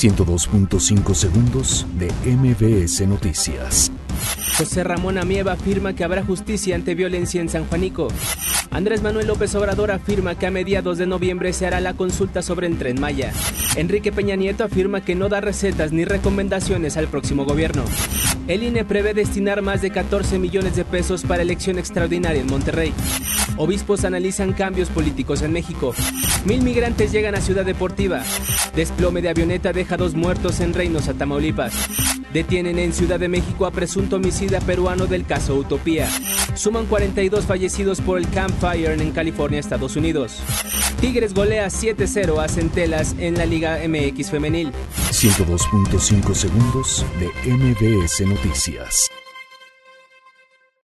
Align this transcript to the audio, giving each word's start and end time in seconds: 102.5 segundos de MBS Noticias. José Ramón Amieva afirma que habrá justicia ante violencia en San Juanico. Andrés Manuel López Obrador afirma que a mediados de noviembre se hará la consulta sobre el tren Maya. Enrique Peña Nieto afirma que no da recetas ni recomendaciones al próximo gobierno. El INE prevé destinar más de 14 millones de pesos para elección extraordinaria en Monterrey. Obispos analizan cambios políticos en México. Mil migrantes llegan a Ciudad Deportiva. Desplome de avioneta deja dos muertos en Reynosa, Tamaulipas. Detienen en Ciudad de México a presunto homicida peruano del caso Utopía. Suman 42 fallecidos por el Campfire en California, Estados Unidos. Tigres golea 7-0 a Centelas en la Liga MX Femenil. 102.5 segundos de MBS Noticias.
102.5 0.00 1.14
segundos 1.14 1.86
de 1.98 2.10
MBS 2.24 3.06
Noticias. 3.06 3.92
José 4.56 4.82
Ramón 4.82 5.18
Amieva 5.18 5.52
afirma 5.52 5.92
que 5.92 6.04
habrá 6.04 6.24
justicia 6.24 6.74
ante 6.74 6.94
violencia 6.94 7.42
en 7.42 7.50
San 7.50 7.66
Juanico. 7.66 8.08
Andrés 8.70 9.02
Manuel 9.02 9.26
López 9.26 9.52
Obrador 9.56 9.90
afirma 9.90 10.36
que 10.36 10.46
a 10.46 10.50
mediados 10.50 10.96
de 10.96 11.06
noviembre 11.06 11.52
se 11.52 11.66
hará 11.66 11.80
la 11.80 11.94
consulta 11.94 12.40
sobre 12.40 12.68
el 12.68 12.78
tren 12.78 13.00
Maya. 13.00 13.32
Enrique 13.74 14.12
Peña 14.12 14.36
Nieto 14.36 14.62
afirma 14.62 15.04
que 15.04 15.16
no 15.16 15.28
da 15.28 15.40
recetas 15.40 15.90
ni 15.92 16.04
recomendaciones 16.04 16.96
al 16.96 17.08
próximo 17.08 17.44
gobierno. 17.44 17.84
El 18.46 18.62
INE 18.62 18.84
prevé 18.84 19.12
destinar 19.12 19.60
más 19.60 19.82
de 19.82 19.90
14 19.90 20.38
millones 20.38 20.76
de 20.76 20.84
pesos 20.84 21.22
para 21.22 21.42
elección 21.42 21.78
extraordinaria 21.78 22.40
en 22.40 22.46
Monterrey. 22.46 22.94
Obispos 23.56 24.04
analizan 24.04 24.52
cambios 24.52 24.88
políticos 24.88 25.42
en 25.42 25.52
México. 25.52 25.94
Mil 26.44 26.62
migrantes 26.62 27.12
llegan 27.12 27.34
a 27.34 27.40
Ciudad 27.40 27.64
Deportiva. 27.64 28.22
Desplome 28.74 29.20
de 29.20 29.30
avioneta 29.30 29.72
deja 29.72 29.96
dos 29.96 30.14
muertos 30.14 30.60
en 30.60 30.74
Reynosa, 30.74 31.14
Tamaulipas. 31.14 31.74
Detienen 32.32 32.78
en 32.78 32.92
Ciudad 32.92 33.18
de 33.18 33.28
México 33.28 33.66
a 33.66 33.72
presunto 33.72 34.16
homicida 34.16 34.60
peruano 34.60 35.06
del 35.06 35.26
caso 35.26 35.56
Utopía. 35.56 36.08
Suman 36.54 36.86
42 36.86 37.44
fallecidos 37.44 38.00
por 38.00 38.18
el 38.18 38.28
Campfire 38.60 38.92
en 38.92 39.12
California, 39.12 39.58
Estados 39.58 39.96
Unidos. 39.96 40.40
Tigres 41.00 41.32
golea 41.34 41.66
7-0 41.68 42.42
a 42.42 42.48
Centelas 42.48 43.14
en 43.18 43.38
la 43.38 43.46
Liga 43.46 43.78
MX 43.86 44.30
Femenil. 44.30 44.72
102.5 45.10 46.34
segundos 46.34 47.04
de 47.18 47.28
MBS 47.50 48.20
Noticias. 48.26 49.10